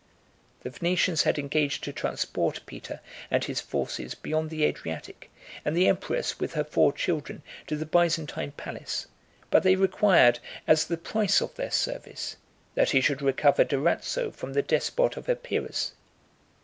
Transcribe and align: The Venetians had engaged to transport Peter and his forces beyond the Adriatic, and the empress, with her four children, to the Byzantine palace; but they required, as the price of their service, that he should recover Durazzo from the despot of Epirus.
The 0.63 0.71
Venetians 0.71 1.21
had 1.25 1.37
engaged 1.37 1.83
to 1.83 1.93
transport 1.93 2.61
Peter 2.65 3.01
and 3.29 3.43
his 3.45 3.61
forces 3.61 4.15
beyond 4.15 4.49
the 4.49 4.63
Adriatic, 4.63 5.29
and 5.63 5.77
the 5.77 5.87
empress, 5.87 6.39
with 6.39 6.53
her 6.53 6.63
four 6.63 6.91
children, 6.91 7.43
to 7.67 7.75
the 7.75 7.85
Byzantine 7.85 8.53
palace; 8.53 9.05
but 9.51 9.61
they 9.61 9.75
required, 9.75 10.39
as 10.65 10.85
the 10.87 10.97
price 10.97 11.39
of 11.39 11.53
their 11.53 11.69
service, 11.69 12.37
that 12.73 12.89
he 12.89 12.99
should 13.01 13.21
recover 13.21 13.63
Durazzo 13.63 14.31
from 14.31 14.53
the 14.53 14.63
despot 14.63 15.17
of 15.17 15.29
Epirus. 15.29 15.91